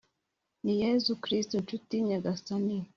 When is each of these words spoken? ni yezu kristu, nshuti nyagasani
ni 0.63 0.73
yezu 0.81 1.11
kristu, 1.23 1.55
nshuti 1.63 1.95
nyagasani 2.07 2.77